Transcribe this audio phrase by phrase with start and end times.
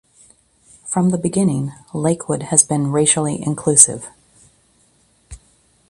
[0.83, 4.07] From the beginning, Lakewood has been racially inclusive.